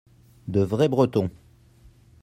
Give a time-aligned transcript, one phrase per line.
[0.47, 1.29] de vrais Bretons.